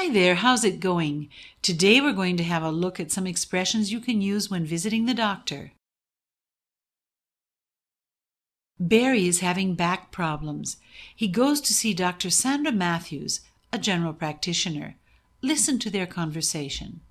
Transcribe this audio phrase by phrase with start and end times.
[0.00, 1.28] Hi there, how's it going?
[1.60, 5.04] Today we're going to have a look at some expressions you can use when visiting
[5.04, 5.72] the doctor.
[8.78, 10.78] Barry is having back problems.
[11.14, 12.30] He goes to see Dr.
[12.30, 13.42] Sandra Matthews,
[13.74, 14.96] a general practitioner.
[15.42, 17.02] Listen to their conversation.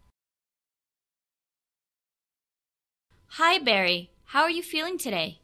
[3.37, 4.09] Hi, Barry.
[4.33, 5.41] How are you feeling today?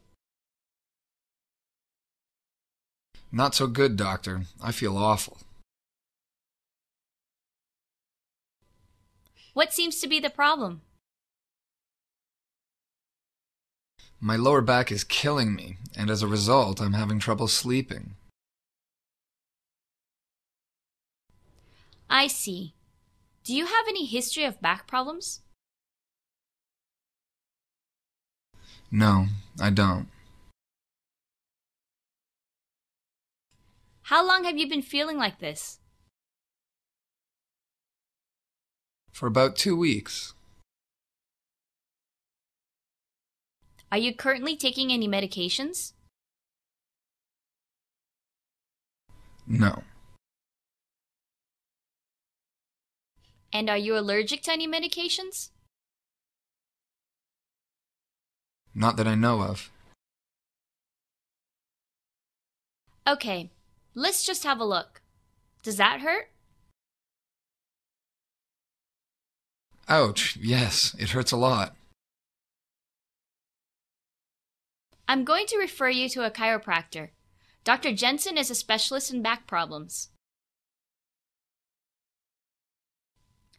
[3.30, 4.46] Not so good, doctor.
[4.60, 5.38] I feel awful.
[9.56, 10.82] What seems to be the problem?
[14.20, 18.16] My lower back is killing me, and as a result, I'm having trouble sleeping.
[22.10, 22.74] I see.
[23.44, 25.40] Do you have any history of back problems?
[28.90, 30.08] No, I don't.
[34.02, 35.78] How long have you been feeling like this?
[39.16, 40.34] For about two weeks.
[43.90, 45.94] Are you currently taking any medications?
[49.46, 49.84] No.
[53.54, 55.48] And are you allergic to any medications?
[58.74, 59.70] Not that I know of.
[63.06, 63.48] Okay,
[63.94, 65.00] let's just have a look.
[65.62, 66.28] Does that hurt?
[69.88, 71.76] Ouch, yes, it hurts a lot.
[75.08, 77.10] I'm going to refer you to a chiropractor.
[77.62, 77.92] Dr.
[77.92, 80.10] Jensen is a specialist in back problems.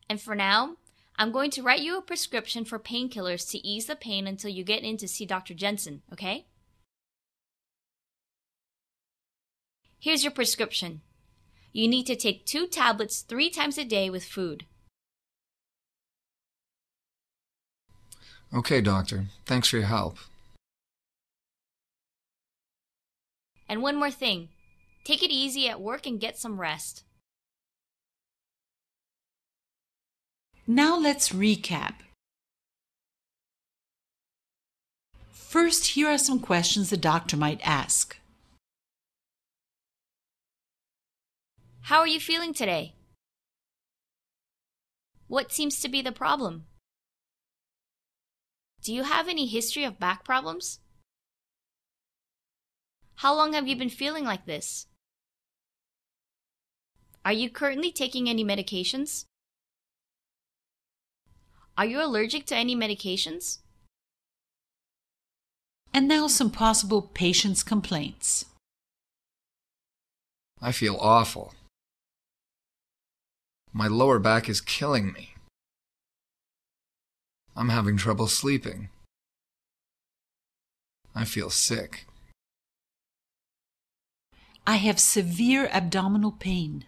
[0.09, 0.78] And for now,
[1.17, 4.64] I'm going to write you a prescription for painkillers to ease the pain until you
[4.64, 5.53] get in to see Dr.
[5.53, 6.45] Jensen, okay?
[10.00, 11.02] Here's your prescription.
[11.72, 14.66] You need to take two tablets three times a day with food.
[18.53, 19.26] Okay, doctor.
[19.45, 20.17] Thanks for your help.
[23.69, 24.50] And one more thing
[25.03, 27.03] take it easy at work and get some rest.
[30.66, 31.94] Now let's recap.
[35.31, 38.18] First, here are some questions the doctor might ask.
[41.84, 42.96] How are you feeling today?
[45.29, 46.66] What seems to be the problem?
[48.88, 50.80] Do you have any history of back problems?
[53.16, 54.88] How long have you been feeling like this?
[57.26, 59.26] Are you currently taking any medications?
[61.78, 63.58] Are you allergic to any medications?
[65.94, 68.46] And now some possible patient's complaints.
[70.62, 71.53] I feel awful.
[73.74, 75.34] My lower back is killing me.
[77.57, 78.90] I'm having trouble sleeping.
[81.16, 82.06] I feel sick.
[84.68, 86.85] I have severe abdominal pain.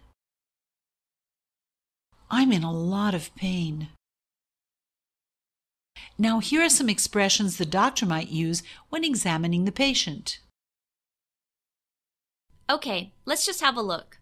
[2.30, 3.88] I'm in a lot of pain.
[6.16, 10.38] Now, here are some expressions the doctor might use when examining the patient.
[12.68, 14.18] Okay, let's just have a look.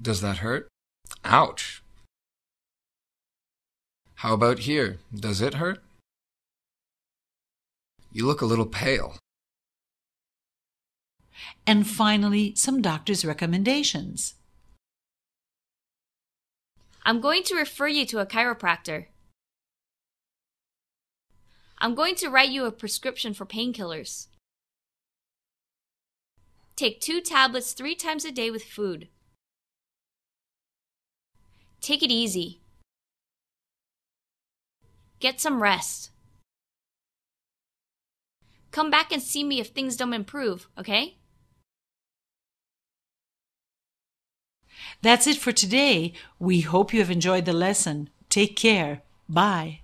[0.00, 0.68] Does that hurt?
[1.24, 1.82] Ouch!
[4.18, 4.98] How about here?
[5.14, 5.80] Does it hurt?
[8.12, 9.14] You look a little pale.
[11.64, 14.34] And finally, some doctor's recommendations.
[17.04, 19.06] I'm going to refer you to a chiropractor.
[21.78, 24.26] I'm going to write you a prescription for painkillers.
[26.74, 29.06] Take two tablets three times a day with food.
[31.80, 32.58] Take it easy.
[35.20, 36.10] Get some rest.
[38.70, 41.16] Come back and see me if things don't improve, okay?
[45.02, 46.12] That's it for today.
[46.38, 48.10] We hope you have enjoyed the lesson.
[48.28, 49.02] Take care.
[49.28, 49.80] Bye.